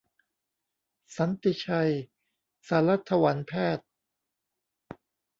[1.17, 1.91] สันติชัย
[2.67, 3.87] สารถวัลย์แพศย์